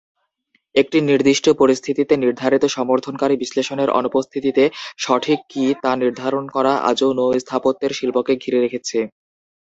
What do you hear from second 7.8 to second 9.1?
শিল্পকে ঘিরে রেখেছে।